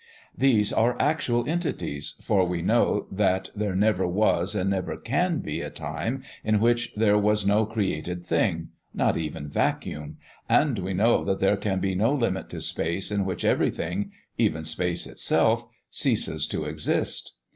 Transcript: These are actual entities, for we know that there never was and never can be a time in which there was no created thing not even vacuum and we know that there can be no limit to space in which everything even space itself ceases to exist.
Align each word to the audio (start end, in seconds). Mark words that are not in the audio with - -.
These 0.35 0.73
are 0.73 0.99
actual 0.99 1.47
entities, 1.47 2.15
for 2.23 2.43
we 2.47 2.63
know 2.63 3.05
that 3.11 3.51
there 3.55 3.75
never 3.75 4.07
was 4.07 4.55
and 4.55 4.71
never 4.71 4.97
can 4.97 5.41
be 5.41 5.61
a 5.61 5.69
time 5.69 6.23
in 6.43 6.59
which 6.59 6.91
there 6.95 7.19
was 7.19 7.45
no 7.45 7.67
created 7.67 8.25
thing 8.25 8.69
not 8.95 9.15
even 9.15 9.47
vacuum 9.47 10.17
and 10.49 10.79
we 10.79 10.95
know 10.95 11.23
that 11.25 11.39
there 11.39 11.55
can 11.55 11.79
be 11.79 11.93
no 11.93 12.11
limit 12.15 12.49
to 12.49 12.61
space 12.61 13.11
in 13.11 13.25
which 13.25 13.45
everything 13.45 14.11
even 14.39 14.65
space 14.65 15.05
itself 15.05 15.65
ceases 15.91 16.47
to 16.47 16.65
exist. 16.65 17.33